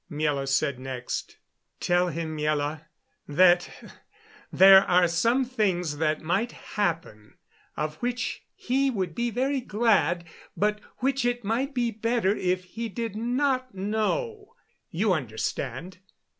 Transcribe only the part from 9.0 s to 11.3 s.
be very glad, but which